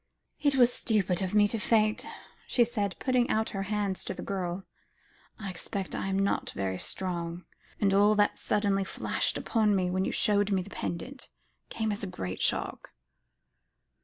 "It 0.41 0.55
was 0.55 0.73
stupid 0.73 1.21
of 1.21 1.35
me 1.35 1.47
to 1.49 1.59
faint," 1.59 2.07
she 2.47 2.63
said, 2.63 2.95
putting 2.97 3.29
out 3.29 3.51
her 3.51 3.61
hands 3.69 4.03
to 4.05 4.15
the 4.15 4.23
girl. 4.23 4.63
"I 5.37 5.47
expect 5.51 5.93
I 5.93 6.07
am 6.07 6.17
not 6.17 6.49
very 6.55 6.79
strong, 6.79 7.45
and 7.79 7.93
all 7.93 8.15
that 8.15 8.35
suddenly 8.39 8.83
flashed 8.83 9.37
upon 9.37 9.75
me 9.75 9.91
when 9.91 10.03
you 10.03 10.11
showed 10.11 10.49
me 10.51 10.63
the 10.63 10.71
pendant, 10.71 11.29
came 11.69 11.91
as 11.91 12.01
a 12.03 12.07
great 12.07 12.41
shock." 12.41 12.93